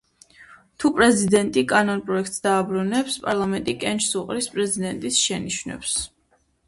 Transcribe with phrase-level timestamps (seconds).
[0.83, 5.97] თუ პრეზიდენტი კანონპროექტს დააბრუნებს, პარლამენტი კენჭს უყრის პრეზიდენტის შენიშვნებს